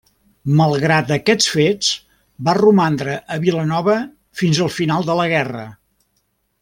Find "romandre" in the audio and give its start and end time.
2.59-3.19